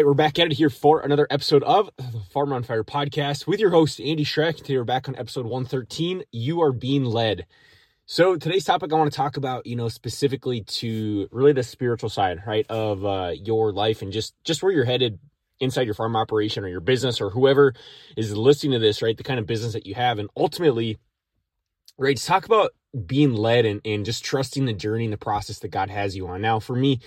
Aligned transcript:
we're 0.00 0.14
back 0.14 0.38
at 0.38 0.46
it 0.46 0.54
here 0.54 0.70
for 0.70 1.00
another 1.00 1.26
episode 1.28 1.62
of 1.64 1.90
the 1.98 2.22
Farmer 2.30 2.56
on 2.56 2.62
Fire 2.62 2.82
podcast 2.82 3.46
with 3.46 3.60
your 3.60 3.68
host, 3.68 4.00
Andy 4.00 4.24
Schreck. 4.24 4.56
Today 4.56 4.78
we're 4.78 4.84
back 4.84 5.06
on 5.06 5.14
episode 5.16 5.44
113. 5.44 6.24
You 6.32 6.62
are 6.62 6.72
being 6.72 7.04
led. 7.04 7.44
So 8.06 8.36
today's 8.36 8.64
topic 8.64 8.90
I 8.90 8.96
want 8.96 9.12
to 9.12 9.16
talk 9.16 9.36
about, 9.36 9.66
you 9.66 9.76
know, 9.76 9.88
specifically 9.88 10.62
to 10.62 11.28
really 11.30 11.52
the 11.52 11.62
spiritual 11.62 12.08
side, 12.08 12.42
right, 12.46 12.64
of 12.70 13.04
uh, 13.04 13.34
your 13.36 13.70
life 13.70 14.00
and 14.00 14.12
just 14.12 14.34
just 14.44 14.62
where 14.62 14.72
you're 14.72 14.86
headed 14.86 15.18
inside 15.60 15.82
your 15.82 15.94
farm 15.94 16.16
operation 16.16 16.64
or 16.64 16.68
your 16.68 16.80
business 16.80 17.20
or 17.20 17.28
whoever 17.28 17.74
is 18.16 18.34
listening 18.34 18.72
to 18.72 18.78
this, 18.78 19.02
right, 19.02 19.18
the 19.18 19.22
kind 19.22 19.38
of 19.38 19.46
business 19.46 19.74
that 19.74 19.84
you 19.84 19.94
have, 19.94 20.18
and 20.18 20.30
ultimately, 20.38 20.96
right, 21.98 22.16
to 22.16 22.24
talk 22.24 22.46
about 22.46 22.70
being 23.04 23.34
led 23.34 23.66
and, 23.66 23.82
and 23.84 24.06
just 24.06 24.24
trusting 24.24 24.64
the 24.64 24.72
journey 24.72 25.04
and 25.04 25.12
the 25.12 25.18
process 25.18 25.58
that 25.58 25.68
God 25.68 25.90
has 25.90 26.16
you 26.16 26.28
on. 26.28 26.40
Now, 26.40 26.60
for 26.60 26.74
me, 26.74 26.98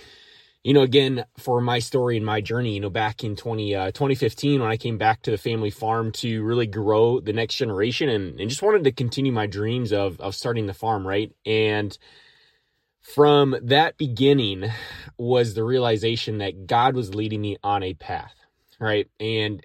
you 0.66 0.74
know, 0.74 0.82
again, 0.82 1.24
for 1.38 1.60
my 1.60 1.78
story 1.78 2.16
and 2.16 2.26
my 2.26 2.40
journey, 2.40 2.74
you 2.74 2.80
know, 2.80 2.90
back 2.90 3.22
in 3.22 3.36
20, 3.36 3.72
uh, 3.76 3.86
2015, 3.92 4.60
when 4.60 4.68
I 4.68 4.76
came 4.76 4.98
back 4.98 5.22
to 5.22 5.30
the 5.30 5.38
family 5.38 5.70
farm 5.70 6.10
to 6.14 6.42
really 6.42 6.66
grow 6.66 7.20
the 7.20 7.32
next 7.32 7.54
generation 7.54 8.08
and, 8.08 8.40
and 8.40 8.50
just 8.50 8.62
wanted 8.62 8.82
to 8.82 8.90
continue 8.90 9.30
my 9.30 9.46
dreams 9.46 9.92
of, 9.92 10.20
of 10.20 10.34
starting 10.34 10.66
the 10.66 10.74
farm, 10.74 11.06
right? 11.06 11.30
And 11.46 11.96
from 13.00 13.54
that 13.62 13.96
beginning 13.96 14.68
was 15.16 15.54
the 15.54 15.62
realization 15.62 16.38
that 16.38 16.66
God 16.66 16.96
was 16.96 17.14
leading 17.14 17.42
me 17.42 17.58
on 17.62 17.84
a 17.84 17.94
path, 17.94 18.34
right? 18.80 19.08
And 19.20 19.64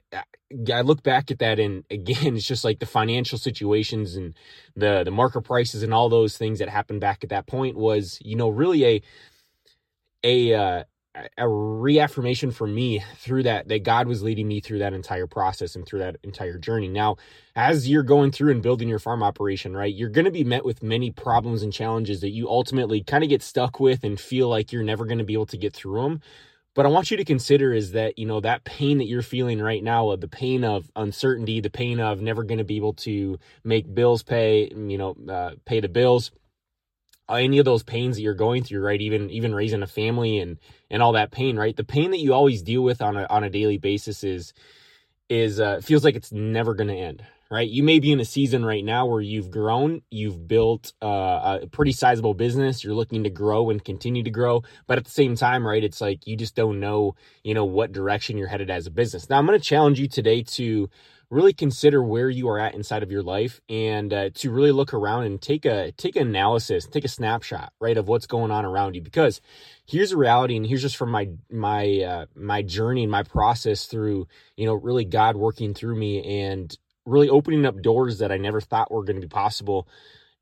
I 0.72 0.82
look 0.82 1.02
back 1.02 1.32
at 1.32 1.40
that 1.40 1.60
and 1.60 1.84
again, 1.90 2.36
it's 2.36 2.46
just 2.46 2.64
like 2.64 2.78
the 2.78 2.86
financial 2.86 3.40
situations 3.40 4.16
and 4.16 4.36
the, 4.76 5.04
the 5.04 5.10
market 5.10 5.42
prices 5.42 5.82
and 5.82 5.96
all 5.96 6.10
those 6.10 6.38
things 6.38 6.60
that 6.60 6.70
happened 6.70 7.02
back 7.02 7.24
at 7.24 7.32
that 7.32 7.48
point 7.48 7.76
was, 7.76 8.20
you 8.22 8.36
know, 8.36 8.50
really 8.50 8.86
a, 8.86 9.02
a 10.24 10.54
uh, 10.54 10.84
a 11.38 11.48
reaffirmation 11.48 12.52
for 12.52 12.66
me 12.66 13.04
through 13.18 13.44
that 13.44 13.68
that 13.68 13.84
God 13.84 14.08
was 14.08 14.24
leading 14.24 14.48
me 14.48 14.62
through 14.62 14.80
that 14.80 14.94
entire 14.94 15.28
process 15.28 15.76
and 15.76 15.86
through 15.86 16.00
that 16.00 16.18
entire 16.24 16.58
journey. 16.58 16.88
Now, 16.88 17.18
as 17.56 17.90
you're 17.90 18.04
going 18.04 18.32
through 18.32 18.52
and 18.52 18.62
building 18.62 18.88
your 18.88 19.00
farm 19.00 19.22
operation, 19.22 19.76
right, 19.76 19.94
you're 19.94 20.10
going 20.10 20.26
to 20.26 20.32
be 20.32 20.46
met 20.46 20.64
with 20.64 20.84
many 20.84 21.12
problems 21.12 21.64
and 21.64 21.74
challenges 21.74 22.22
that 22.22 22.30
you 22.30 22.50
ultimately 22.50 23.04
kind 23.04 23.24
of 23.24 23.30
get 23.30 23.44
stuck 23.44 23.80
with 23.80 24.04
and 24.04 24.20
feel 24.20 24.48
like 24.48 24.72
you're 24.72 24.84
never 24.84 25.06
going 25.06 25.18
to 25.18 25.26
be 25.26 25.34
able 25.34 25.46
to 25.48 25.58
get 25.58 25.74
through 25.74 26.02
them. 26.02 26.22
But 26.74 26.86
I 26.86 26.90
want 26.90 27.12
you 27.12 27.18
to 27.18 27.26
consider 27.26 27.74
is 27.74 27.92
that, 27.92 28.18
you 28.18 28.26
know, 28.26 28.40
that 28.40 28.64
pain 28.64 29.00
that 29.00 29.08
you're 29.08 29.22
feeling 29.22 29.60
right 29.60 29.84
now, 29.84 30.16
the 30.16 30.30
pain 30.30 30.64
of 30.64 30.90
uncertainty, 30.96 31.60
the 31.60 31.70
pain 31.70 32.00
of 32.00 32.22
never 32.22 32.44
going 32.46 32.60
to 32.60 32.64
be 32.64 32.78
able 32.78 32.94
to 32.94 33.38
make 33.66 33.94
bills 33.94 34.24
pay, 34.24 34.72
you 34.74 34.98
know, 34.98 35.18
uh, 35.30 35.52
pay 35.66 35.82
the 35.82 35.90
bills, 35.90 36.32
any 37.36 37.60
of 37.60 37.66
those 37.66 37.84
pains 37.84 38.16
that 38.16 38.24
you're 38.24 38.34
going 38.34 38.64
through, 38.64 38.82
right? 38.82 39.02
Even 39.02 39.30
even 39.30 39.54
raising 39.54 39.84
a 39.84 39.88
family 39.88 40.40
and 40.40 40.58
and 40.90 41.02
all 41.02 41.14
that 41.14 41.32
pain, 41.32 41.58
right? 41.58 41.76
The 41.76 41.84
pain 41.84 42.12
that 42.12 42.20
you 42.20 42.34
always 42.34 42.62
deal 42.62 42.84
with 42.84 43.02
on 43.02 43.18
a 43.18 43.26
on 43.30 43.44
a 43.44 43.50
daily 43.50 43.78
basis 43.78 44.24
is 44.24 44.54
is 45.30 45.60
uh, 45.60 45.80
feels 45.82 46.04
like 46.04 46.16
it's 46.16 46.32
never 46.32 46.74
going 46.74 46.90
to 46.90 46.96
end, 46.96 47.24
right? 47.50 47.70
You 47.70 47.84
may 47.84 48.00
be 48.00 48.12
in 48.12 48.20
a 48.20 48.26
season 48.26 48.66
right 48.66 48.84
now 48.84 49.06
where 49.06 49.22
you've 49.22 49.50
grown, 49.50 50.02
you've 50.12 50.46
built 50.46 50.92
uh, 51.02 51.60
a 51.62 51.68
pretty 51.68 51.94
sizable 51.94 52.34
business, 52.34 52.84
you're 52.84 52.94
looking 52.94 53.24
to 53.24 53.30
grow 53.30 53.70
and 53.70 53.84
continue 53.84 54.24
to 54.24 54.30
grow, 54.30 54.64
but 54.88 54.98
at 54.98 55.06
the 55.06 55.12
same 55.12 55.38
time, 55.38 55.66
right? 55.66 55.84
It's 55.86 56.02
like 56.02 56.28
you 56.28 56.36
just 56.36 56.54
don't 56.56 56.82
know, 56.82 57.16
you 57.44 57.54
know, 57.54 57.64
what 57.64 57.94
direction 57.94 58.38
you're 58.38 58.50
headed 58.50 58.70
as 58.70 58.88
a 58.88 58.92
business. 58.92 59.30
Now, 59.30 59.38
I'm 59.38 59.46
going 59.46 59.58
to 59.58 59.66
challenge 59.66 60.02
you 60.02 60.10
today 60.10 60.44
to 60.44 60.90
really 61.32 61.54
consider 61.54 62.04
where 62.04 62.30
you 62.30 62.50
are 62.50 62.60
at 62.60 62.76
inside 62.76 63.04
of 63.04 63.12
your 63.12 63.24
life 63.24 63.62
and 63.70 64.14
uh, 64.14 64.30
to 64.36 64.52
really 64.52 64.74
look 64.74 64.94
around 64.94 65.24
and 65.24 65.42
take 65.42 65.66
a 65.66 65.94
take 65.94 66.18
an 66.18 66.28
analysis 66.28 66.86
take 66.86 67.06
a 67.06 67.08
snapshot 67.08 67.72
right 67.80 67.98
of 67.98 68.08
what's 68.08 68.28
going 68.28 68.52
on 68.52 68.66
around 68.66 68.96
you. 68.96 69.02
Because 69.02 69.42
here's 69.88 70.12
a 70.12 70.18
reality 70.18 70.58
and 70.58 70.68
here's 70.68 70.82
just 70.82 70.98
from 70.98 71.10
my 71.10 71.30
my 71.50 72.00
uh, 72.02 72.26
my 72.36 72.62
journey 72.62 73.04
and 73.04 73.12
my 73.12 73.24
process 73.24 73.86
through 73.86 74.28
you 74.58 74.66
know 74.66 74.74
really 74.74 75.06
god 75.06 75.38
working 75.38 75.74
through 75.74 75.96
me 75.96 76.42
and 76.44 76.78
really 77.06 77.30
opening 77.30 77.66
up 77.66 77.82
doors 77.82 78.20
that 78.20 78.32
i 78.32 78.38
never 78.38 78.62
thought 78.62 78.92
were 78.92 79.04
going 79.04 79.20
to 79.20 79.26
be 79.26 79.32
possible. 79.32 79.88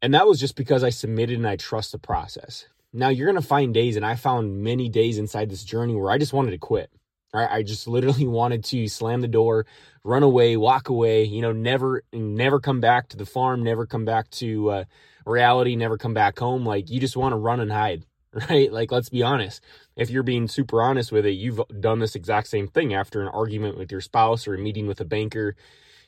And 0.01 0.13
that 0.13 0.27
was 0.27 0.39
just 0.39 0.55
because 0.55 0.83
i 0.83 0.89
submitted 0.89 1.37
and 1.37 1.47
i 1.47 1.55
trust 1.55 1.91
the 1.91 1.99
process. 1.99 2.65
Now 2.91 3.09
you're 3.09 3.27
going 3.31 3.41
to 3.41 3.47
find 3.47 3.75
days 3.75 3.95
and 3.95 4.05
i 4.05 4.15
found 4.15 4.63
many 4.63 4.89
days 4.89 5.19
inside 5.19 5.51
this 5.51 5.63
journey 5.63 5.93
where 5.93 6.09
i 6.09 6.17
just 6.17 6.33
wanted 6.33 6.51
to 6.51 6.57
quit 6.57 6.89
I 7.33 7.63
just 7.63 7.87
literally 7.87 8.27
wanted 8.39 8.63
to 8.65 8.87
slam 8.87 9.21
the 9.21 9.27
door, 9.27 9.65
run 10.03 10.23
away, 10.23 10.57
walk 10.57 10.89
away, 10.89 11.23
you 11.23 11.41
know, 11.41 11.51
never, 11.51 12.03
never 12.13 12.59
come 12.59 12.79
back 12.79 13.09
to 13.09 13.17
the 13.17 13.25
farm, 13.25 13.63
never 13.63 13.85
come 13.85 14.05
back 14.05 14.29
to 14.31 14.71
uh, 14.71 14.83
reality, 15.25 15.75
never 15.75 15.97
come 15.97 16.13
back 16.13 16.39
home. 16.39 16.65
Like 16.65 16.89
you 16.89 16.99
just 16.99 17.17
want 17.17 17.33
to 17.33 17.37
run 17.37 17.59
and 17.59 17.71
hide, 17.71 18.05
right? 18.49 18.71
Like, 18.71 18.91
let's 18.91 19.09
be 19.09 19.23
honest. 19.23 19.61
If 19.95 20.09
you're 20.09 20.23
being 20.23 20.47
super 20.47 20.81
honest 20.81 21.11
with 21.11 21.25
it, 21.25 21.31
you've 21.31 21.61
done 21.79 21.99
this 21.99 22.15
exact 22.15 22.47
same 22.47 22.67
thing 22.67 22.93
after 22.93 23.21
an 23.21 23.27
argument 23.27 23.77
with 23.77 23.91
your 23.91 24.01
spouse 24.01 24.47
or 24.47 24.55
a 24.55 24.59
meeting 24.59 24.87
with 24.87 25.01
a 25.01 25.05
banker. 25.05 25.55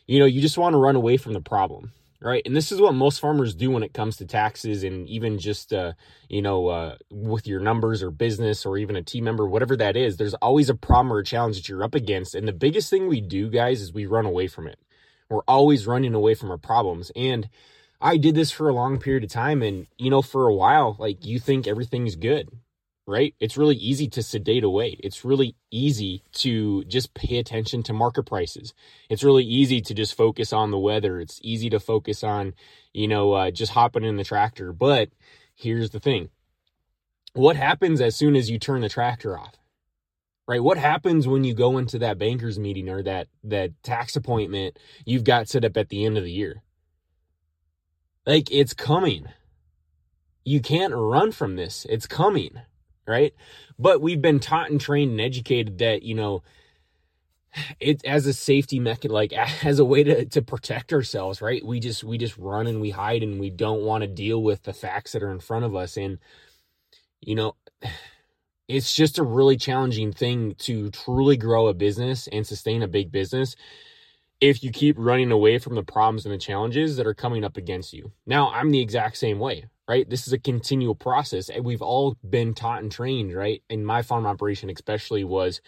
You 0.08 0.20
know, 0.20 0.26
you 0.26 0.42
just 0.42 0.58
want 0.58 0.74
to 0.74 0.80
run 0.80 0.96
away 0.96 1.18
from 1.18 1.34
the 1.34 1.42
problem 1.42 1.92
right? 2.22 2.44
And 2.46 2.56
this 2.56 2.72
is 2.72 2.80
what 2.80 2.94
most 2.94 3.20
farmers 3.20 3.56
do 3.56 3.72
when 3.72 3.84
it 3.84 3.94
comes 3.94 4.18
to 4.18 4.26
taxes 4.26 4.84
and 4.84 5.08
even 5.10 5.40
just, 5.40 5.74
uh, 5.74 5.94
you 6.30 6.42
know, 6.42 6.68
uh, 6.68 6.96
with 7.10 7.48
your 7.48 7.60
numbers 7.60 8.04
or 8.04 8.12
business 8.12 8.66
or 8.66 8.78
even 8.78 8.96
a 8.96 9.02
team 9.02 9.24
member, 9.24 9.48
whatever 9.48 9.76
that 9.78 9.98
is, 9.98 10.18
there's 10.18 10.36
always 10.36 10.70
a 10.70 10.76
problem 10.76 11.12
or 11.12 11.20
a 11.20 11.26
challenge 11.26 11.58
that 11.58 11.68
you're 11.68 11.84
up 11.84 11.96
against. 11.96 12.36
And 12.36 12.48
the 12.48 12.54
biggest 12.54 12.90
thing 12.90 13.08
we 13.08 13.22
do, 13.22 13.50
guys, 13.50 13.82
is 13.82 13.92
we 13.92 14.06
run 14.06 14.26
away 14.26 14.48
from 14.48 14.68
it. 14.68 14.80
We're 15.30 15.42
always 15.48 15.88
running 15.88 16.14
away 16.14 16.36
from 16.36 16.52
our 16.52 16.58
problems. 16.58 17.12
And 17.16 17.50
I 18.00 18.18
did 18.18 18.36
this 18.36 18.52
for 18.52 18.70
a 18.70 18.74
long 18.74 19.00
period 19.00 19.24
of 19.24 19.30
time. 19.30 19.62
And, 19.62 19.88
you 19.98 20.10
know, 20.10 20.22
for 20.22 20.48
a 20.48 20.54
while, 20.54 20.96
like 21.00 21.26
you 21.26 21.40
think 21.40 21.68
everything's 21.68 22.16
good 22.16 22.50
right? 23.12 23.36
It's 23.42 23.58
really 23.58 23.76
easy 23.76 24.08
to 24.08 24.24
sedate 24.24 24.64
away. 24.64 24.96
It's 25.00 25.26
really 25.26 25.56
easy 25.70 26.24
to 26.36 26.86
just 26.86 27.14
pay 27.14 27.38
attention 27.38 27.84
to 27.84 27.94
market 27.94 28.24
prices. 28.24 28.74
It's 29.10 29.24
really 29.24 29.44
easy 29.44 29.82
to 29.82 29.94
just 29.94 30.16
focus 30.16 30.54
on 30.54 30.72
the 30.72 30.80
weather. 30.80 31.20
It's 31.20 31.40
easy 31.44 31.70
to 31.72 31.80
focus 31.80 32.24
on, 32.24 32.54
you 32.94 33.10
know, 33.10 33.34
uh, 33.34 33.52
just 33.52 33.74
hopping 33.74 34.06
in 34.06 34.16
the 34.16 34.24
tractor. 34.24 34.72
But 34.72 35.10
here's 35.54 35.90
the 35.90 36.00
thing 36.00 36.30
what 37.34 37.58
happens 37.58 38.00
as 38.00 38.16
soon 38.16 38.36
as 38.36 38.50
you 38.50 38.58
turn 38.58 38.82
the 38.82 38.90
tractor 38.90 39.38
off? 39.38 39.56
Right? 40.48 40.64
What 40.64 40.78
happens 40.78 41.28
when 41.28 41.44
you 41.44 41.54
go 41.54 41.78
into 41.78 42.00
that 42.00 42.18
banker's 42.18 42.58
meeting 42.58 42.90
or 42.90 43.04
that 43.04 43.28
that 43.44 43.72
tax 43.84 44.16
appointment 44.16 44.80
you've 45.06 45.24
got 45.24 45.50
set 45.50 45.66
up 45.66 45.78
at 45.78 45.90
the 45.90 46.06
end 46.06 46.18
of 46.18 46.24
the 46.24 46.32
year? 46.32 46.64
Like 48.26 48.50
it's 48.52 48.74
coming. 48.74 49.28
You 50.46 50.62
can't 50.62 50.94
run 50.96 51.32
from 51.34 51.58
this. 51.58 51.86
It's 51.90 52.08
coming 52.08 52.62
right? 53.08 53.34
But 53.78 54.02
we've 54.02 54.22
been 54.22 54.40
taught 54.40 54.70
and 54.70 54.80
trained 54.80 55.12
and 55.12 55.22
educated 55.22 55.80
that, 55.80 56.04
you 56.04 56.16
know, 56.16 56.44
it 57.80 58.04
as 58.06 58.26
a 58.26 58.34
safety 58.34 58.80
mechanism, 58.80 59.14
like 59.14 59.34
as 59.66 59.80
a 59.80 59.86
way 59.86 60.04
to, 60.04 60.26
to 60.26 60.42
protect 60.42 60.94
ourselves, 60.94 61.42
right? 61.42 61.66
We 61.66 61.80
just, 61.80 62.04
we 62.04 62.18
just 62.18 62.38
run 62.38 62.68
and 62.68 62.82
we 62.82 62.92
hide 62.92 63.24
and 63.24 63.40
we 63.40 63.50
don't 63.50 63.82
want 63.82 64.02
to 64.04 64.08
deal 64.08 64.42
with 64.42 64.64
the 64.64 64.74
facts 64.74 65.12
that 65.12 65.24
are 65.24 65.32
in 65.32 65.40
front 65.40 65.66
of 65.66 65.76
us. 65.76 65.98
And, 65.98 66.20
you 67.22 67.36
know, 67.36 67.56
it's 68.68 68.96
just 68.96 69.20
a 69.20 69.24
really 69.24 69.58
challenging 69.58 70.14
thing 70.14 70.56
to 70.60 70.92
truly 70.92 71.36
grow 71.36 71.68
a 71.68 71.74
business 71.74 72.28
and 72.32 72.48
sustain 72.48 72.82
a 72.82 72.88
big 72.88 73.12
business 73.12 73.56
if 74.40 74.64
you 74.64 74.72
keep 74.72 74.96
running 74.98 75.32
away 75.32 75.60
from 75.60 75.76
the 75.76 75.84
problems 75.84 76.26
and 76.26 76.34
the 76.34 76.38
challenges 76.38 76.98
that 76.98 77.06
are 77.06 77.14
coming 77.14 77.44
up 77.44 77.58
against 77.58 77.94
you. 77.94 78.12
Now, 78.26 78.50
I'm 78.52 78.72
the 78.72 78.82
exact 78.82 79.18
same 79.18 79.40
way 79.40 79.66
right? 79.92 80.10
This 80.10 80.26
is 80.26 80.32
a 80.32 80.40
continual 80.40 80.96
process. 80.96 81.50
And 81.50 81.66
we've 81.66 81.82
all 81.82 82.16
been 82.28 82.54
taught 82.54 82.82
and 82.82 82.90
trained, 82.90 83.36
right? 83.36 83.62
In 83.70 83.84
my 83.84 84.04
farm 84.04 84.26
operation, 84.26 84.70
especially, 84.70 85.26
was, 85.26 85.60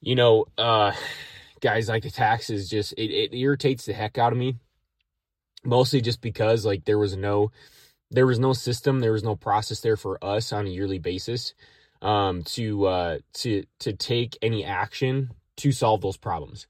you 0.00 0.14
know, 0.14 0.46
uh, 0.56 0.92
guys 1.60 1.90
like 1.90 2.02
the 2.02 2.10
taxes 2.10 2.70
just, 2.70 2.94
it, 2.94 3.10
it 3.10 3.36
irritates 3.36 3.84
the 3.84 3.92
heck 3.92 4.16
out 4.16 4.32
of 4.32 4.38
me. 4.38 4.56
Mostly 5.64 6.00
just 6.00 6.22
because, 6.22 6.64
like, 6.64 6.86
there 6.86 6.96
was 6.96 7.14
no, 7.14 7.50
there 8.10 8.26
was 8.26 8.38
no 8.38 8.54
system, 8.54 9.00
there 9.00 9.12
was 9.12 9.22
no 9.22 9.36
process 9.36 9.82
there 9.82 9.98
for 9.98 10.16
us 10.24 10.50
on 10.50 10.66
a 10.66 10.70
yearly 10.70 10.98
basis 10.98 11.52
um, 12.00 12.42
to, 12.44 12.86
uh, 12.86 13.18
to, 13.34 13.64
to 13.80 13.92
take 13.92 14.38
any 14.40 14.64
action 14.64 15.32
to 15.58 15.72
solve 15.72 16.00
those 16.00 16.16
problems. 16.16 16.66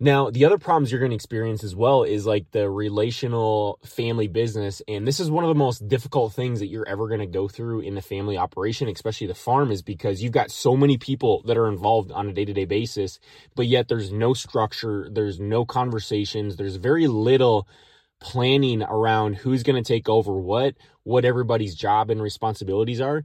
Now, 0.00 0.28
the 0.28 0.44
other 0.44 0.58
problems 0.58 0.90
you're 0.90 0.98
going 0.98 1.12
to 1.12 1.16
experience 1.16 1.62
as 1.62 1.76
well 1.76 2.02
is 2.02 2.26
like 2.26 2.50
the 2.50 2.68
relational 2.68 3.78
family 3.84 4.26
business. 4.26 4.82
And 4.88 5.06
this 5.06 5.20
is 5.20 5.30
one 5.30 5.44
of 5.44 5.48
the 5.48 5.54
most 5.54 5.86
difficult 5.86 6.32
things 6.32 6.58
that 6.58 6.66
you're 6.66 6.88
ever 6.88 7.06
going 7.06 7.20
to 7.20 7.26
go 7.26 7.46
through 7.46 7.80
in 7.80 7.94
the 7.94 8.02
family 8.02 8.36
operation, 8.36 8.88
especially 8.88 9.28
the 9.28 9.34
farm, 9.34 9.70
is 9.70 9.82
because 9.82 10.20
you've 10.20 10.32
got 10.32 10.50
so 10.50 10.76
many 10.76 10.98
people 10.98 11.42
that 11.46 11.56
are 11.56 11.68
involved 11.68 12.10
on 12.10 12.28
a 12.28 12.32
day 12.32 12.44
to 12.44 12.52
day 12.52 12.64
basis, 12.64 13.20
but 13.54 13.68
yet 13.68 13.86
there's 13.86 14.10
no 14.12 14.34
structure, 14.34 15.08
there's 15.12 15.38
no 15.38 15.64
conversations, 15.64 16.56
there's 16.56 16.76
very 16.76 17.06
little 17.06 17.68
planning 18.20 18.82
around 18.82 19.36
who's 19.36 19.62
going 19.62 19.80
to 19.80 19.88
take 19.88 20.08
over 20.08 20.32
what, 20.32 20.74
what 21.04 21.24
everybody's 21.24 21.76
job 21.76 22.10
and 22.10 22.20
responsibilities 22.20 23.00
are. 23.00 23.22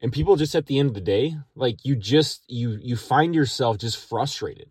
And 0.00 0.12
people 0.12 0.36
just 0.36 0.54
at 0.54 0.66
the 0.66 0.78
end 0.78 0.90
of 0.90 0.94
the 0.94 1.00
day, 1.00 1.36
like 1.56 1.84
you 1.84 1.96
just, 1.96 2.44
you, 2.46 2.78
you 2.80 2.94
find 2.94 3.34
yourself 3.34 3.78
just 3.78 3.96
frustrated 4.08 4.68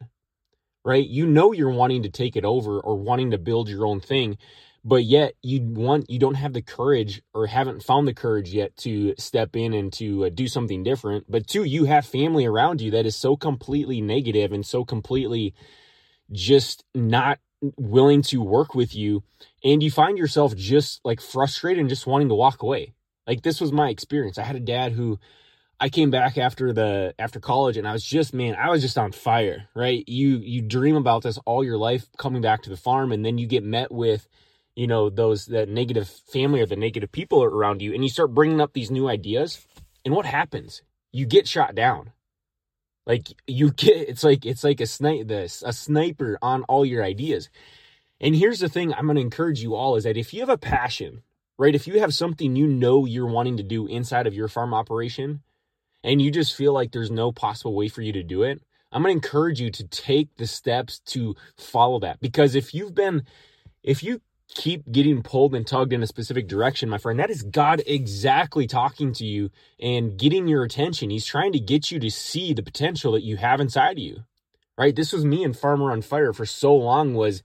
right? 0.83 1.06
You 1.06 1.25
know 1.25 1.51
you're 1.51 1.69
wanting 1.69 2.04
to 2.04 2.10
take 2.10 2.36
it 2.36 2.45
over 2.45 2.80
or 2.80 2.98
wanting 2.98 3.31
to 3.31 3.38
build 3.38 3.69
your 3.69 3.86
own 3.86 4.00
thing, 4.00 4.38
but 4.83 5.04
yet 5.04 5.33
you 5.42 5.62
want 5.62 6.10
you 6.10 6.19
don't 6.19 6.36
have 6.36 6.54
the 6.54 6.62
courage 6.62 7.22
or 7.33 7.48
haven't 7.48 7.83
found 7.83 8.07
the 8.07 8.13
courage 8.13 8.51
yet 8.51 8.75
to 8.78 9.13
step 9.18 9.56
in 9.56 9.74
and 9.74 9.94
to 9.94 10.25
uh, 10.25 10.30
do 10.30 10.48
something 10.48 10.83
different. 10.83 11.25
But 11.30 11.48
two 11.48 11.63
you 11.63 11.86
have 11.86 12.06
family 12.06 12.45
around 12.45 12.81
you 12.81 12.92
that 12.92 13.06
is 13.06 13.16
so 13.16 13.36
completely 13.36 14.01
negative 14.01 14.51
and 14.51 14.66
so 14.66 14.83
completely 14.83 15.54
just 16.31 16.84
not 16.95 17.39
willing 17.77 18.24
to 18.24 18.42
work 18.42 18.74
with 18.74 18.95
you 18.95 19.24
and 19.63 19.84
you 19.84 19.92
find 19.92 20.18
yourself 20.18 20.56
just 20.56 21.00
like 21.06 21.22
frustrated 21.22 21.80
and 21.80 21.89
just 21.89 22.07
wanting 22.07 22.30
to 22.30 22.36
walk 22.36 22.63
away. 22.63 22.94
Like 23.27 23.44
this 23.44 23.62
was 23.62 23.72
my 23.72 23.89
experience. 23.89 24.38
I 24.39 24.44
had 24.44 24.56
a 24.56 24.60
dad 24.60 24.94
who 24.94 25.19
I 25.81 25.89
came 25.89 26.12
back 26.12 26.38
after 26.38 26.72
the 26.72 27.16
after 27.18 27.39
college 27.39 27.75
and 27.75 27.88
I 27.88 27.92
was 27.92 28.06
just 28.06 28.36
man, 28.36 28.56
I 28.56 28.69
was 28.69 28.83
just 28.83 29.00
on 29.00 29.12
fire, 29.12 29.68
right? 29.75 30.07
You 30.07 30.38
you 30.38 30.62
dream 30.62 30.95
about 30.95 31.24
this 31.24 31.39
all 31.39 31.63
your 31.63 31.78
life 31.80 32.07
coming 32.19 32.44
back 32.44 32.62
to 32.63 32.69
the 32.69 32.78
farm 32.78 33.12
and 33.12 33.25
then 33.25 33.39
you 33.39 33.48
get 33.48 33.63
met 33.63 33.92
with 33.92 34.28
you 34.75 34.86
know 34.86 35.10
those 35.10 35.48
that 35.48 35.69
negative 35.69 36.07
family 36.07 36.62
or 36.62 36.68
the 36.68 36.75
negative 36.75 37.12
people 37.12 37.44
around 37.44 37.81
you 37.81 37.95
and 37.95 38.04
you 38.04 38.10
start 38.12 38.36
bringing 38.36 38.62
up 38.62 38.74
these 38.74 38.92
new 38.92 39.10
ideas 39.10 39.66
and 40.06 40.13
what 40.13 40.28
happens? 40.28 40.83
You 41.12 41.25
get 41.25 41.48
shot 41.48 41.74
down. 41.74 42.12
Like 43.07 43.30
you 43.48 43.72
get 43.72 44.07
it's 44.07 44.24
like 44.24 44.45
it's 44.45 44.63
like 44.63 44.81
a 44.81 44.86
snipe 44.86 45.27
this 45.27 45.63
a 45.66 45.74
sniper 45.74 46.38
on 46.44 46.62
all 46.66 46.86
your 46.86 47.04
ideas. 47.04 47.50
And 48.19 48.36
here's 48.36 48.60
the 48.60 48.69
thing 48.69 48.94
i'm 48.94 49.06
going 49.06 49.16
to 49.16 49.22
encourage 49.22 49.63
you 49.63 49.74
all 49.74 49.95
is 49.95 50.04
that 50.04 50.16
if 50.16 50.31
you 50.31 50.42
have 50.42 50.50
a 50.50 50.60
passion 50.60 51.24
right 51.57 51.74
if 51.74 51.88
you 51.88 52.00
have 52.00 52.13
something 52.13 52.56
you 52.56 52.68
know 52.68 53.07
you're 53.07 53.25
wanting 53.25 53.57
to 53.57 53.63
do 53.63 53.88
inside 53.88 54.27
of 54.27 54.36
your 54.36 54.48
farm 54.48 54.75
operation 54.75 55.42
and 56.03 56.21
you 56.21 56.31
just 56.31 56.56
feel 56.56 56.74
like 56.74 56.92
there's 56.92 57.12
no 57.12 57.31
possible 57.31 57.75
way 57.75 57.88
for 57.88 58.01
you 58.01 58.13
to 58.13 58.24
do 58.24 58.44
it 58.44 58.62
i'm 58.92 59.01
going 59.01 59.13
to 59.13 59.25
encourage 59.25 59.59
you 59.59 59.69
to 59.69 59.86
take 59.88 60.36
the 60.38 60.48
steps 60.48 61.00
to 61.00 61.36
follow 61.57 62.00
that 62.00 62.19
because 62.19 62.56
if 62.56 62.74
you've 62.74 62.95
been 62.95 63.24
if 63.83 64.03
you 64.03 64.21
keep 64.53 64.92
getting 64.92 65.24
pulled 65.24 65.56
and 65.56 65.65
tugged 65.65 65.94
in 65.94 66.03
a 66.03 66.07
specific 66.07 66.48
direction, 66.48 66.89
my 66.89 66.98
friend, 66.98 67.19
that 67.19 67.30
is 67.30 67.44
God 67.44 67.81
exactly 67.88 68.68
talking 68.68 69.13
to 69.13 69.25
you 69.25 69.50
and 69.80 70.18
getting 70.18 70.48
your 70.48 70.63
attention. 70.63 71.09
He's 71.09 71.25
trying 71.25 71.51
to 71.53 71.59
get 71.59 71.92
you 71.92 72.00
to 72.00 72.09
see 72.09 72.53
the 72.53 72.63
potential 72.63 73.13
that 73.13 73.24
you 73.24 73.38
have 73.38 73.59
inside 73.59 73.94
of 73.94 74.03
you. 74.03 74.24
Right? 74.77 74.95
This 74.95 75.13
was 75.13 75.25
me 75.25 75.44
and 75.44 75.57
Farmer 75.57 75.92
on 75.92 76.01
Fire 76.01 76.33
for 76.33 76.45
so 76.45 76.75
long 76.75 77.13
was 77.13 77.44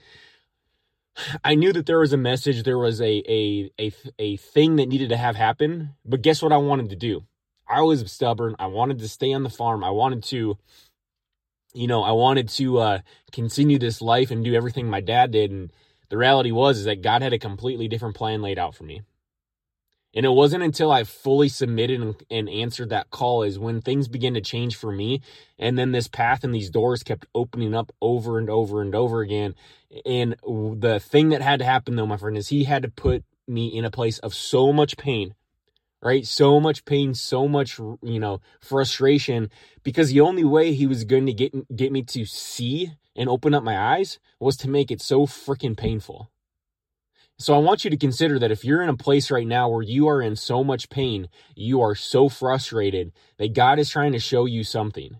I 1.44 1.54
knew 1.54 1.72
that 1.72 1.86
there 1.86 1.98
was 1.98 2.12
a 2.12 2.18
message, 2.18 2.62
there 2.62 2.78
was 2.78 3.00
a 3.00 3.22
a 3.30 3.70
a 3.78 3.92
a 4.18 4.36
thing 4.36 4.76
that 4.76 4.88
needed 4.88 5.08
to 5.10 5.16
have 5.16 5.36
happen, 5.36 5.94
but 6.04 6.22
guess 6.22 6.42
what 6.42 6.52
I 6.52 6.58
wanted 6.58 6.90
to 6.90 6.96
do? 6.96 7.24
I 7.68 7.82
was 7.82 8.10
stubborn. 8.10 8.56
I 8.58 8.66
wanted 8.66 8.98
to 9.00 9.08
stay 9.08 9.32
on 9.32 9.42
the 9.42 9.50
farm. 9.50 9.84
I 9.84 9.90
wanted 9.90 10.22
to 10.24 10.58
you 11.74 11.86
know, 11.86 12.02
I 12.02 12.12
wanted 12.12 12.48
to 12.50 12.78
uh 12.78 12.98
continue 13.32 13.78
this 13.78 14.00
life 14.00 14.30
and 14.30 14.44
do 14.44 14.54
everything 14.54 14.88
my 14.88 15.00
dad 15.00 15.30
did 15.30 15.50
and 15.50 15.70
the 16.08 16.16
reality 16.16 16.52
was 16.52 16.78
is 16.78 16.84
that 16.84 17.02
God 17.02 17.22
had 17.22 17.32
a 17.32 17.38
completely 17.38 17.88
different 17.88 18.14
plan 18.14 18.42
laid 18.42 18.58
out 18.58 18.74
for 18.74 18.84
me. 18.84 19.02
And 20.14 20.24
it 20.24 20.30
wasn't 20.30 20.62
until 20.62 20.90
I 20.90 21.04
fully 21.04 21.50
submitted 21.50 22.00
and, 22.00 22.14
and, 22.30 22.48
answered 22.48 22.88
that 22.88 23.10
call 23.10 23.42
is 23.42 23.58
when 23.58 23.82
things 23.82 24.08
began 24.08 24.32
to 24.32 24.40
change 24.40 24.74
for 24.74 24.90
me. 24.90 25.20
And 25.58 25.78
then 25.78 25.92
this 25.92 26.08
path 26.08 26.42
and 26.42 26.54
these 26.54 26.70
doors 26.70 27.02
kept 27.02 27.26
opening 27.34 27.74
up 27.74 27.92
over 28.00 28.38
and 28.38 28.48
over 28.48 28.80
and 28.80 28.94
over 28.94 29.20
again. 29.20 29.54
And 30.06 30.36
the 30.42 31.00
thing 31.00 31.28
that 31.30 31.42
had 31.42 31.58
to 31.58 31.66
happen 31.66 31.96
though, 31.96 32.06
my 32.06 32.16
friend, 32.16 32.36
is 32.36 32.48
he 32.48 32.64
had 32.64 32.82
to 32.82 32.88
put 32.88 33.24
me 33.46 33.66
in 33.66 33.84
a 33.84 33.90
place 33.90 34.18
of 34.20 34.34
so 34.34 34.72
much 34.72 34.96
pain, 34.96 35.34
right? 36.06 36.24
So 36.24 36.60
much 36.60 36.84
pain, 36.84 37.14
so 37.14 37.48
much, 37.48 37.80
you 37.80 38.20
know, 38.20 38.40
frustration 38.60 39.50
because 39.82 40.10
the 40.10 40.20
only 40.20 40.44
way 40.44 40.72
he 40.72 40.86
was 40.86 41.02
going 41.02 41.26
to 41.26 41.32
get, 41.32 41.74
get 41.74 41.90
me 41.90 42.04
to 42.04 42.24
see 42.24 42.92
and 43.16 43.28
open 43.28 43.54
up 43.54 43.64
my 43.64 43.76
eyes 43.76 44.20
was 44.38 44.56
to 44.58 44.70
make 44.70 44.92
it 44.92 45.02
so 45.02 45.26
freaking 45.26 45.76
painful. 45.76 46.30
So 47.40 47.56
I 47.56 47.58
want 47.58 47.82
you 47.82 47.90
to 47.90 47.96
consider 47.96 48.38
that 48.38 48.52
if 48.52 48.64
you're 48.64 48.82
in 48.82 48.88
a 48.88 48.96
place 48.96 49.32
right 49.32 49.48
now 49.48 49.68
where 49.68 49.82
you 49.82 50.06
are 50.06 50.22
in 50.22 50.36
so 50.36 50.62
much 50.62 50.90
pain, 50.90 51.28
you 51.56 51.80
are 51.80 51.96
so 51.96 52.28
frustrated 52.28 53.10
that 53.38 53.52
God 53.52 53.80
is 53.80 53.90
trying 53.90 54.12
to 54.12 54.20
show 54.20 54.44
you 54.44 54.62
something. 54.62 55.18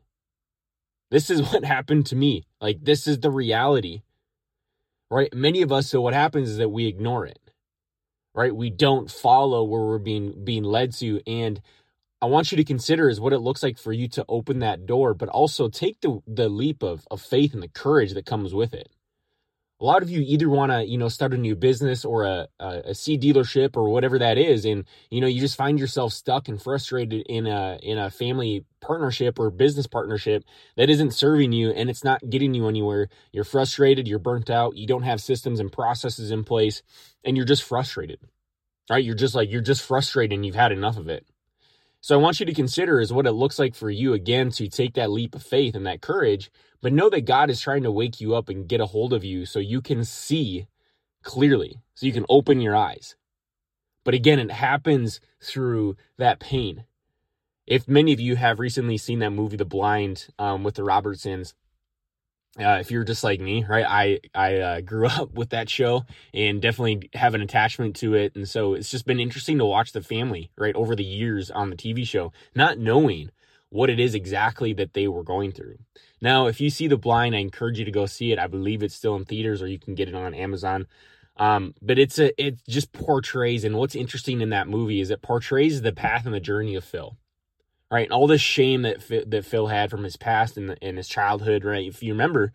This 1.11 1.31
is 1.31 1.43
what 1.53 1.65
happened 1.65 2.07
to 2.07 2.17
me. 2.17 2.47
Like 2.61 2.79
this 2.85 3.09
is 3.09 3.19
the 3.19 3.31
reality. 3.33 4.03
Right? 5.11 5.35
Many 5.35 5.63
of 5.63 5.73
us 5.73 5.89
so 5.89 6.01
what 6.01 6.15
happens 6.15 6.49
is 6.49 6.59
that 6.59 6.69
we 6.69 6.87
ignore 6.87 7.27
it. 7.27 7.41
Right? 8.37 8.57
We 8.57 8.71
don't 8.71 9.11
follow 9.11 9.65
where 9.65 9.83
we're 9.83 9.99
being 9.99 10.45
being 10.45 10.65
led 10.65 10.93
to 10.97 11.23
and 11.27 11.61
I 12.21 12.27
want 12.27 12.51
you 12.51 12.57
to 12.57 12.65
consider 12.65 13.09
is 13.09 13.21
what 13.21 13.33
it 13.33 13.39
looks 13.39 13.63
like 13.63 13.79
for 13.79 13.93
you 13.93 14.09
to 14.09 14.25
open 14.29 14.59
that 14.59 14.87
door, 14.87 15.15
but 15.15 15.29
also 15.29 15.69
take 15.69 16.01
the, 16.01 16.21
the 16.27 16.49
leap 16.49 16.83
of, 16.83 17.07
of 17.11 17.23
faith 17.23 17.55
and 17.55 17.63
the 17.63 17.69
courage 17.69 18.13
that 18.15 18.27
comes 18.27 18.53
with 18.53 18.75
it. 18.75 18.89
A 19.81 19.85
lot 19.85 20.03
of 20.03 20.09
you 20.09 20.23
either 20.23 20.49
want 20.49 20.73
to, 20.73 20.85
you 20.87 20.97
know, 20.97 21.09
start 21.09 21.35
a 21.35 21.37
new 21.37 21.55
business 21.55 22.05
or 22.05 22.25
a, 22.25 22.49
a, 22.59 22.69
a 22.87 22.95
seed 22.95 23.23
dealership 23.23 23.77
or 23.77 23.91
whatever 23.91 24.19
that 24.19 24.39
is. 24.39 24.65
And, 24.65 24.85
you 25.11 25.21
know, 25.21 25.27
you 25.27 25.39
just 25.41 25.57
find 25.57 25.79
yourself 25.79 26.15
stuck 26.15 26.49
and 26.49 26.61
frustrated 26.61 27.27
in 27.27 27.47
a, 27.47 27.79
in 27.83 27.99
a 27.99 28.11
family 28.11 28.65
partnership 28.81 29.39
or 29.39 29.51
business 29.51 29.87
partnership 29.87 30.45
that 30.77 30.89
isn't 30.89 31.13
serving 31.13 31.53
you 31.53 31.71
and 31.71 31.91
it's 31.91 32.05
not 32.05 32.29
getting 32.31 32.55
you 32.55 32.69
anywhere. 32.69 33.09
You're 33.33 33.45
frustrated. 33.45 34.09
You're 34.09 34.19
burnt 34.19 34.49
out. 34.49 34.77
You 34.77 34.87
don't 34.87 35.03
have 35.03 35.21
systems 35.21 35.61
and 35.61 35.71
processes 35.71 36.31
in 36.31 36.45
place 36.45 36.83
and 37.23 37.37
you're 37.37 37.47
just 37.47 37.65
frustrated, 37.65 38.21
right? 38.89 39.05
You're 39.05 39.15
just 39.15 39.35
like, 39.35 39.51
you're 39.51 39.61
just 39.61 39.83
frustrated 39.83 40.35
and 40.35 40.47
you've 40.47 40.55
had 40.55 40.73
enough 40.73 40.97
of 40.97 41.09
it. 41.09 41.27
So 42.01 42.19
I 42.19 42.23
want 42.23 42.41
you 42.41 42.47
to 42.47 42.55
consider 42.55 43.01
is 43.01 43.13
what 43.13 43.27
it 43.27 43.33
looks 43.33 43.59
like 43.59 43.75
for 43.75 43.91
you 43.91 44.13
again 44.13 44.51
to 44.53 44.69
take 44.69 44.95
that 44.95 45.11
leap 45.11 45.35
of 45.35 45.43
faith 45.43 45.75
and 45.75 45.87
that 45.87 46.01
courage, 46.03 46.51
but 46.81 46.93
know 46.93 47.11
that 47.11 47.25
God 47.25 47.51
is 47.51 47.61
trying 47.61 47.83
to 47.83 47.91
wake 47.91 48.21
you 48.21 48.35
up 48.35 48.49
and 48.49 48.69
get 48.69 48.81
a 48.81 48.87
hold 48.87 49.13
of 49.13 49.25
you 49.25 49.47
so 49.47 49.59
you 49.59 49.81
can 49.81 50.05
see 50.05 50.67
clearly, 51.23 51.81
so 51.95 52.07
you 52.07 52.13
can 52.13 52.27
open 52.29 52.61
your 52.61 52.77
eyes. 52.77 53.17
But 54.05 54.15
again, 54.15 54.39
it 54.39 54.53
happens 54.53 55.21
through 55.43 55.97
that 56.17 56.39
pain. 56.39 56.85
If 57.67 57.89
many 57.89 58.13
of 58.13 58.21
you 58.21 58.37
have 58.37 58.61
recently 58.61 58.97
seen 58.97 59.19
that 59.19 59.31
movie, 59.31 59.57
The 59.57 59.65
Blind, 59.65 60.29
um, 60.39 60.63
with 60.63 60.77
the 60.77 60.85
Robertsons, 60.85 61.55
uh, 62.59 62.79
if 62.81 62.91
you're 62.91 63.05
just 63.05 63.25
like 63.25 63.41
me, 63.41 63.65
right? 63.69 63.85
I 63.87 64.21
I 64.35 64.57
uh, 64.57 64.81
grew 64.81 65.07
up 65.09 65.35
with 65.35 65.51
that 65.51 65.69
show 65.69 66.05
and 66.33 66.63
definitely 66.63 67.11
have 67.15 67.35
an 67.35 67.43
attachment 67.43 67.97
to 67.97 68.15
it, 68.15 68.35
and 68.35 68.49
so 68.49 68.75
it's 68.75 68.91
just 68.91 69.07
been 69.07 69.21
interesting 69.21 69.59
to 69.59 69.67
watch 69.67 69.93
the 69.93 70.03
family 70.03 70.51
right 70.57 70.75
over 70.75 70.95
the 70.97 71.05
years 71.05 71.51
on 71.51 71.71
the 71.71 71.77
TV 71.77 72.07
show, 72.07 72.33
not 72.55 72.79
knowing 72.79 73.31
what 73.77 73.91
it 73.91 74.01
is 74.01 74.15
exactly 74.15 74.73
that 74.75 74.95
they 74.95 75.07
were 75.07 75.23
going 75.23 75.53
through. 75.53 75.79
Now, 76.21 76.47
if 76.47 76.61
you 76.61 76.71
see 76.71 76.89
The 76.89 76.97
Blind, 76.97 77.37
I 77.37 77.39
encourage 77.39 77.79
you 77.79 77.85
to 77.85 77.91
go 77.91 78.07
see 78.07 78.33
it. 78.33 78.39
I 78.39 78.47
believe 78.47 78.83
it's 78.83 78.95
still 78.95 79.17
in 79.17 79.25
theaters, 79.25 79.63
or 79.63 79.69
you 79.69 79.79
can 79.79 79.95
get 79.95 80.09
it 80.09 80.15
on 80.15 80.35
Amazon. 80.35 80.87
Um, 81.37 81.75
but 81.83 81.99
it's 81.99 82.19
a 82.19 82.33
it 82.43 82.59
just 82.67 82.93
portrays, 82.93 83.63
and 83.65 83.77
what's 83.77 83.95
interesting 83.95 84.41
in 84.41 84.51
that 84.51 84.69
movie 84.69 85.01
is 85.01 85.11
it 85.11 85.23
portrays 85.23 85.83
the 85.83 85.93
path 85.93 86.25
and 86.25 86.35
the 86.35 86.41
journey 86.41 86.75
of 86.75 86.85
Phil 86.85 87.17
right? 87.91 88.05
And 88.07 88.13
all 88.13 88.27
this 88.27 88.41
shame 88.41 88.83
that 88.83 89.07
that 89.27 89.45
Phil 89.45 89.69
had 89.69 89.91
from 89.91 90.05
his 90.05 90.17
past 90.17 90.57
and, 90.57 90.77
and 90.83 90.97
his 90.97 91.09
childhood, 91.09 91.65
right? 91.65 91.87
If 91.87 92.03
you 92.03 92.13
remember, 92.13 92.53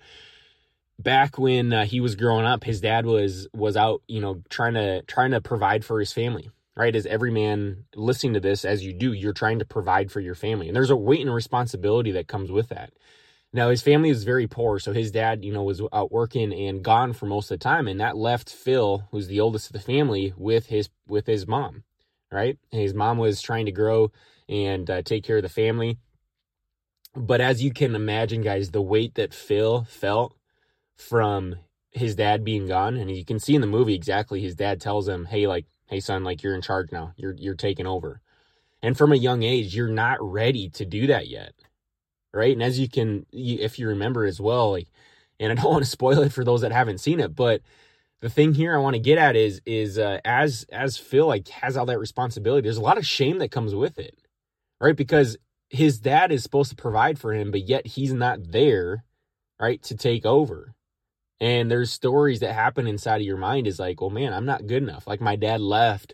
back 0.99 1.37
when 1.37 1.73
uh, 1.73 1.85
he 1.85 1.99
was 1.99 2.15
growing 2.15 2.45
up, 2.45 2.63
his 2.63 2.81
dad 2.81 3.05
was 3.05 3.47
was 3.53 3.77
out, 3.77 4.01
you 4.07 4.21
know, 4.21 4.41
trying 4.49 4.73
to 4.75 5.01
trying 5.03 5.31
to 5.31 5.41
provide 5.41 5.85
for 5.85 5.99
his 5.99 6.13
family, 6.13 6.49
right? 6.81 6.95
As 6.95 7.05
every 7.05 7.29
man 7.29 7.85
listening 7.95 8.33
to 8.33 8.39
this, 8.39 8.65
as 8.65 8.83
you 8.83 8.91
do, 8.91 9.13
you're 9.13 9.33
trying 9.33 9.59
to 9.59 9.65
provide 9.65 10.11
for 10.11 10.19
your 10.19 10.33
family, 10.33 10.67
and 10.67 10.75
there's 10.75 10.89
a 10.89 10.95
weight 10.95 11.21
and 11.21 11.33
responsibility 11.33 12.09
that 12.13 12.27
comes 12.27 12.51
with 12.51 12.69
that. 12.69 12.91
Now 13.53 13.69
his 13.69 13.83
family 13.83 14.09
was 14.09 14.23
very 14.23 14.47
poor, 14.47 14.79
so 14.79 14.91
his 14.91 15.11
dad, 15.11 15.45
you 15.45 15.53
know, 15.53 15.61
was 15.61 15.79
out 15.93 16.11
working 16.11 16.51
and 16.51 16.81
gone 16.81 17.13
for 17.13 17.27
most 17.27 17.51
of 17.51 17.59
the 17.59 17.63
time, 17.63 17.87
and 17.87 17.99
that 17.99 18.17
left 18.17 18.49
Phil, 18.49 19.03
who's 19.11 19.27
the 19.27 19.39
oldest 19.39 19.67
of 19.67 19.73
the 19.73 19.79
family, 19.79 20.33
with 20.35 20.65
his 20.67 20.89
with 21.07 21.27
his 21.27 21.47
mom, 21.47 21.83
right? 22.31 22.57
His 22.71 22.95
mom 22.95 23.19
was 23.19 23.43
trying 23.43 23.67
to 23.67 23.71
grow 23.71 24.11
and 24.49 24.89
uh, 24.89 25.03
take 25.03 25.23
care 25.23 25.37
of 25.37 25.43
the 25.43 25.49
family. 25.49 25.99
But 27.15 27.41
as 27.41 27.63
you 27.63 27.71
can 27.71 27.93
imagine, 27.93 28.41
guys, 28.41 28.71
the 28.71 28.81
weight 28.81 29.13
that 29.15 29.35
Phil 29.35 29.85
felt 29.87 30.33
from 30.95 31.57
his 31.91 32.15
dad 32.15 32.43
being 32.43 32.67
gone, 32.67 32.95
and 32.95 33.11
you 33.11 33.23
can 33.23 33.37
see 33.37 33.53
in 33.53 33.61
the 33.61 33.67
movie 33.67 33.93
exactly 33.93 34.41
his 34.41 34.55
dad 34.55 34.81
tells 34.81 35.07
him, 35.07 35.25
"Hey, 35.25 35.45
like, 35.45 35.65
hey, 35.91 36.01
son, 36.01 36.23
like 36.23 36.43
you're 36.43 36.55
in 36.55 36.63
charge 36.63 36.91
now. 36.91 37.13
You're 37.17 37.35
you're 37.35 37.55
taking 37.55 37.87
over." 37.87 38.21
And 38.83 38.97
from 38.97 39.13
a 39.13 39.17
young 39.17 39.43
age, 39.43 39.75
you're 39.75 39.89
not 39.89 40.17
ready 40.21 40.69
to 40.71 40.85
do 40.85 41.07
that 41.07 41.27
yet, 41.29 41.53
right? 42.33 42.53
And 42.53 42.63
as 42.63 42.79
you 42.79 42.89
can, 42.89 43.27
if 43.33 43.79
you 43.79 43.89
remember 43.89 44.25
as 44.25 44.41
well, 44.41 44.71
like, 44.71 44.89
and 45.39 45.51
I 45.51 45.55
don't 45.61 45.71
want 45.71 45.85
to 45.85 45.91
spoil 45.91 46.21
it 46.23 46.33
for 46.33 46.45
those 46.45 46.61
that 46.61 46.73
haven't 46.73 46.99
seen 46.99 47.19
it, 47.21 47.35
but 47.35 47.61
the 48.21 48.29
thing 48.29 48.55
here 48.55 48.75
I 48.75 48.79
want 48.79 48.95
to 48.95 49.01
get 49.01 49.19
at 49.19 49.35
is 49.37 49.61
is 49.67 49.99
uh, 49.99 50.19
as 50.25 50.65
as 50.71 50.97
Phil 50.97 51.27
like 51.27 51.49
has 51.49 51.77
all 51.77 51.87
that 51.87 51.99
responsibility, 51.99 52.63
there's 52.63 52.77
a 52.77 52.81
lot 52.81 52.99
of 52.99 53.07
shame 53.07 53.39
that 53.39 53.51
comes 53.51 53.75
with 53.75 53.99
it 53.99 54.15
right? 54.81 54.95
Because 54.97 55.37
his 55.69 55.99
dad 55.99 56.33
is 56.33 56.43
supposed 56.43 56.71
to 56.71 56.75
provide 56.75 57.19
for 57.19 57.33
him, 57.33 57.51
but 57.51 57.67
yet 57.69 57.87
he's 57.87 58.13
not 58.13 58.51
there, 58.51 59.05
right, 59.59 59.81
to 59.83 59.95
take 59.95 60.25
over. 60.25 60.73
And 61.41 61.71
there's 61.71 61.91
stories 61.91 62.41
that 62.41 62.53
happen 62.53 62.85
inside 62.85 63.17
of 63.17 63.25
your 63.27 63.35
mind 63.35 63.65
is 63.65 63.79
like, 63.79 63.99
well, 63.99 64.11
man, 64.11 64.31
I'm 64.31 64.45
not 64.45 64.67
good 64.67 64.83
enough. 64.83 65.07
Like 65.07 65.19
my 65.19 65.35
dad 65.35 65.59
left, 65.59 66.13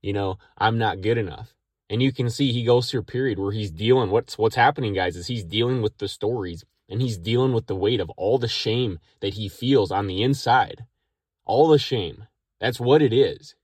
you 0.00 0.12
know, 0.12 0.38
I'm 0.56 0.78
not 0.78 1.00
good 1.00 1.18
enough. 1.18 1.52
And 1.90 2.00
you 2.00 2.12
can 2.12 2.30
see 2.30 2.52
he 2.52 2.64
goes 2.64 2.88
through 2.88 3.00
a 3.00 3.04
period 3.04 3.40
where 3.40 3.50
he's 3.50 3.72
dealing 3.72 4.10
what's 4.10 4.38
what's 4.38 4.54
happening, 4.54 4.94
guys, 4.94 5.16
is 5.16 5.26
he's 5.26 5.42
dealing 5.42 5.82
with 5.82 5.98
the 5.98 6.06
stories 6.06 6.64
and 6.88 7.02
he's 7.02 7.18
dealing 7.18 7.52
with 7.52 7.66
the 7.66 7.74
weight 7.74 7.98
of 7.98 8.08
all 8.10 8.38
the 8.38 8.46
shame 8.46 9.00
that 9.20 9.34
he 9.34 9.48
feels 9.48 9.90
on 9.90 10.06
the 10.06 10.22
inside. 10.22 10.84
All 11.44 11.66
the 11.66 11.78
shame. 11.78 12.28
That's 12.60 12.78
what 12.78 13.02
it 13.02 13.12
is. 13.12 13.56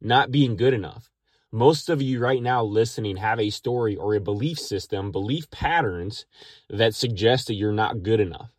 Not 0.00 0.30
being 0.30 0.56
good 0.56 0.72
enough. 0.72 1.10
Most 1.52 1.90
of 1.90 2.00
you 2.00 2.20
right 2.20 2.42
now 2.42 2.64
listening 2.64 3.16
have 3.16 3.38
a 3.38 3.50
story 3.50 3.96
or 3.96 4.14
a 4.14 4.20
belief 4.20 4.58
system, 4.58 5.12
belief 5.12 5.50
patterns 5.50 6.24
that 6.70 6.94
suggest 6.94 7.48
that 7.48 7.54
you're 7.54 7.70
not 7.70 8.02
good 8.02 8.18
enough. 8.18 8.53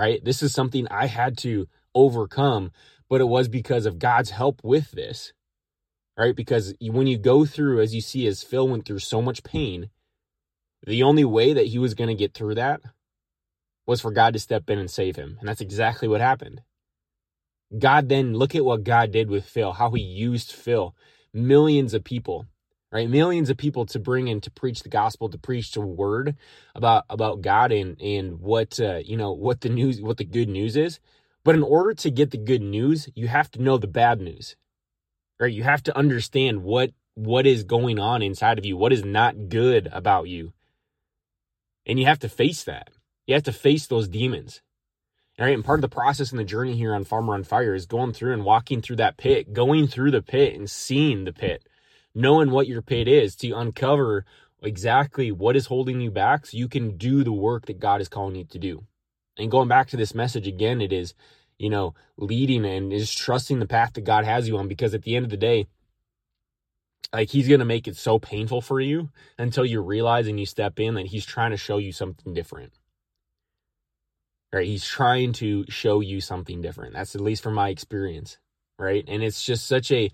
Right? 0.00 0.24
This 0.24 0.42
is 0.42 0.54
something 0.54 0.88
I 0.88 1.06
had 1.06 1.36
to 1.38 1.68
overcome, 1.94 2.72
but 3.10 3.20
it 3.20 3.28
was 3.28 3.48
because 3.48 3.84
of 3.84 3.98
God's 3.98 4.30
help 4.30 4.62
with 4.64 4.92
this. 4.92 5.34
Right? 6.18 6.34
Because 6.34 6.72
when 6.80 7.06
you 7.06 7.18
go 7.18 7.44
through, 7.44 7.82
as 7.82 7.94
you 7.94 8.00
see, 8.00 8.26
as 8.26 8.42
Phil 8.42 8.66
went 8.66 8.86
through 8.86 9.00
so 9.00 9.20
much 9.20 9.44
pain, 9.44 9.90
the 10.86 11.02
only 11.02 11.24
way 11.24 11.52
that 11.52 11.66
he 11.66 11.78
was 11.78 11.92
going 11.92 12.08
to 12.08 12.14
get 12.14 12.32
through 12.32 12.54
that 12.54 12.80
was 13.86 14.00
for 14.00 14.10
God 14.10 14.32
to 14.32 14.38
step 14.38 14.70
in 14.70 14.78
and 14.78 14.90
save 14.90 15.16
him. 15.16 15.36
And 15.38 15.46
that's 15.46 15.60
exactly 15.60 16.08
what 16.08 16.22
happened. 16.22 16.62
God 17.78 18.08
then, 18.08 18.32
look 18.32 18.54
at 18.54 18.64
what 18.64 18.84
God 18.84 19.12
did 19.12 19.28
with 19.28 19.44
Phil, 19.44 19.72
how 19.72 19.90
he 19.90 20.02
used 20.02 20.52
Phil, 20.52 20.94
millions 21.34 21.92
of 21.92 22.04
people, 22.04 22.46
right? 22.92 23.08
Millions 23.08 23.50
of 23.50 23.56
people 23.56 23.86
to 23.86 23.98
bring 23.98 24.28
in 24.28 24.40
to 24.40 24.50
preach 24.50 24.82
the 24.82 24.88
gospel, 24.88 25.28
to 25.28 25.38
preach 25.38 25.72
the 25.72 25.80
word 25.80 26.36
about, 26.74 27.04
about 27.08 27.40
God 27.40 27.72
and, 27.72 28.00
and 28.00 28.40
what, 28.40 28.80
uh, 28.80 28.98
you 29.04 29.16
know, 29.16 29.32
what 29.32 29.60
the 29.60 29.68
news, 29.68 30.00
what 30.00 30.16
the 30.16 30.24
good 30.24 30.48
news 30.48 30.76
is. 30.76 31.00
But 31.44 31.54
in 31.54 31.62
order 31.62 31.94
to 31.94 32.10
get 32.10 32.30
the 32.30 32.38
good 32.38 32.62
news, 32.62 33.08
you 33.14 33.28
have 33.28 33.50
to 33.52 33.62
know 33.62 33.78
the 33.78 33.86
bad 33.86 34.20
news, 34.20 34.56
right? 35.38 35.52
You 35.52 35.62
have 35.62 35.82
to 35.84 35.96
understand 35.96 36.62
what, 36.62 36.90
what 37.14 37.46
is 37.46 37.64
going 37.64 37.98
on 37.98 38.22
inside 38.22 38.58
of 38.58 38.66
you, 38.66 38.76
what 38.76 38.92
is 38.92 39.04
not 39.04 39.48
good 39.48 39.88
about 39.92 40.28
you. 40.28 40.52
And 41.86 41.98
you 41.98 42.06
have 42.06 42.18
to 42.20 42.28
face 42.28 42.64
that. 42.64 42.90
You 43.26 43.34
have 43.34 43.42
to 43.44 43.52
face 43.52 43.86
those 43.86 44.08
demons. 44.08 44.60
All 45.38 45.46
right. 45.46 45.54
And 45.54 45.64
part 45.64 45.78
of 45.78 45.82
the 45.82 45.88
process 45.88 46.30
and 46.30 46.38
the 46.38 46.44
journey 46.44 46.76
here 46.76 46.94
on 46.94 47.04
Farmer 47.04 47.32
on 47.32 47.44
Fire 47.44 47.74
is 47.74 47.86
going 47.86 48.12
through 48.12 48.34
and 48.34 48.44
walking 48.44 48.82
through 48.82 48.96
that 48.96 49.16
pit, 49.16 49.54
going 49.54 49.86
through 49.86 50.10
the 50.10 50.20
pit 50.20 50.54
and 50.54 50.68
seeing 50.68 51.24
the 51.24 51.32
pit, 51.32 51.66
knowing 52.14 52.50
what 52.50 52.68
your 52.68 52.82
pit 52.82 53.08
is 53.08 53.36
to 53.36 53.52
uncover 53.52 54.24
exactly 54.62 55.32
what 55.32 55.56
is 55.56 55.66
holding 55.66 56.00
you 56.00 56.10
back 56.10 56.46
so 56.46 56.56
you 56.56 56.68
can 56.68 56.96
do 56.96 57.24
the 57.24 57.32
work 57.32 57.66
that 57.66 57.80
God 57.80 58.00
is 58.00 58.08
calling 58.08 58.36
you 58.36 58.44
to 58.44 58.58
do. 58.58 58.84
And 59.38 59.50
going 59.50 59.68
back 59.68 59.88
to 59.90 59.96
this 59.96 60.14
message 60.14 60.46
again, 60.46 60.80
it 60.80 60.92
is, 60.92 61.14
you 61.58 61.70
know, 61.70 61.94
leading 62.16 62.64
and 62.66 62.92
is 62.92 63.14
trusting 63.14 63.58
the 63.58 63.66
path 63.66 63.94
that 63.94 64.02
God 64.02 64.24
has 64.24 64.48
you 64.48 64.58
on 64.58 64.68
because 64.68 64.94
at 64.94 65.02
the 65.02 65.16
end 65.16 65.24
of 65.24 65.30
the 65.30 65.36
day, 65.36 65.66
like 67.12 67.30
he's 67.30 67.48
going 67.48 67.60
to 67.60 67.66
make 67.66 67.88
it 67.88 67.96
so 67.96 68.18
painful 68.18 68.60
for 68.60 68.80
you 68.80 69.10
until 69.38 69.64
you 69.64 69.80
realize 69.80 70.28
and 70.28 70.38
you 70.38 70.46
step 70.46 70.78
in 70.80 70.94
that 70.94 71.06
he's 71.06 71.26
trying 71.26 71.52
to 71.52 71.56
show 71.56 71.78
you 71.78 71.92
something 71.92 72.34
different 72.34 72.72
right? 74.52 74.66
He's 74.66 74.84
trying 74.86 75.32
to 75.34 75.64
show 75.68 76.00
you 76.00 76.20
something 76.20 76.60
different. 76.60 76.94
That's 76.94 77.14
at 77.14 77.20
least 77.20 77.42
from 77.42 77.54
my 77.54 77.68
experience, 77.68 78.38
right? 78.78 79.04
And 79.06 79.22
it's 79.22 79.44
just 79.44 79.66
such 79.66 79.90
a 79.92 80.10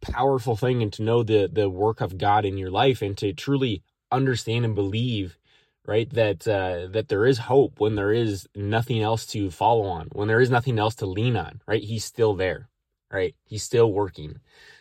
powerful 0.00 0.56
thing 0.56 0.82
and 0.82 0.92
to 0.94 1.02
know 1.02 1.22
the 1.22 1.48
the 1.52 1.70
work 1.70 2.00
of 2.00 2.18
God 2.18 2.44
in 2.44 2.58
your 2.58 2.70
life 2.70 3.02
and 3.02 3.16
to 3.18 3.32
truly 3.32 3.82
understand 4.12 4.64
and 4.64 4.74
believe 4.74 5.38
right 5.86 6.10
that 6.10 6.46
uh 6.48 6.86
that 6.88 7.08
there 7.08 7.26
is 7.26 7.38
hope 7.38 7.80
when 7.80 7.94
there 7.96 8.12
is 8.12 8.48
nothing 8.54 9.02
else 9.02 9.26
to 9.26 9.50
follow 9.50 9.84
on 9.84 10.08
when 10.12 10.28
there 10.28 10.40
is 10.40 10.50
nothing 10.50 10.78
else 10.78 10.94
to 10.96 11.06
lean 11.06 11.36
on 11.36 11.60
right? 11.66 11.82
He's 11.84 12.04
still 12.04 12.34
there 12.34 12.68
right 13.16 13.34
he's 13.44 13.62
still 13.62 13.92
working 13.92 14.38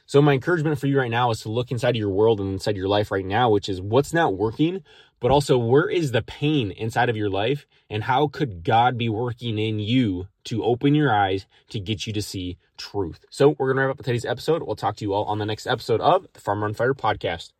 so 0.08 0.22
my 0.22 0.34
encouragement 0.34 0.80
for 0.80 0.88
you 0.88 1.00
right 1.00 1.12
now 1.12 1.32
is 1.32 1.42
to 1.42 1.50
look 1.50 1.72
inside 1.72 1.96
of 1.96 1.96
your 1.96 2.10
world 2.10 2.39
and 2.39 2.54
inside 2.54 2.77
your 2.77 2.88
life 2.88 3.12
right 3.12 3.25
now 3.25 3.50
which 3.50 3.70
is 3.70 3.82
what's 3.82 4.13
not 4.13 4.38
working 4.38 4.84
but 5.20 5.32
also 5.32 5.58
where 5.58 5.89
is 5.89 6.12
the 6.12 6.22
pain 6.22 6.72
inside 6.72 7.10
of 7.10 7.18
your 7.18 7.30
life 7.30 7.65
and 7.89 8.04
how 8.04 8.27
could 8.27 8.63
God 8.63 8.98
be 8.98 9.10
working 9.10 9.58
in 9.58 9.80
you 9.80 10.27
to 10.46 10.63
open 10.63 10.94
your 10.94 11.13
eyes 11.13 11.46
to 11.70 11.80
get 11.80 12.06
you 12.06 12.13
to 12.13 12.22
see 12.22 12.58
truth. 12.77 13.25
So 13.30 13.56
we're 13.58 13.74
going 13.74 13.77
to 13.77 13.88
wrap 13.88 14.00
up 14.00 14.06
today's 14.06 14.25
episode. 14.25 14.63
We'll 14.63 14.75
talk 14.75 14.98
to 14.98 15.06
you 15.06 15.13
all 15.13 15.25
on 15.25 15.39
the 15.39 15.46
next 15.46 15.68
episode 15.68 16.01
of 16.01 16.27
the 16.34 16.39
Farmer 16.39 16.68
on 16.68 16.74
Fire 16.74 16.94
podcast. 16.94 17.55